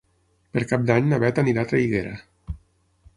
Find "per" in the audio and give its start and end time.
0.55-0.61